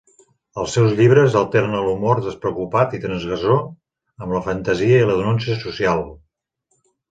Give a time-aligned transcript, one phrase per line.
[0.61, 3.61] Als seus llibres alterna l'humor despreocupat i transgressor
[4.25, 6.05] amb la fantasia i la denúncia social.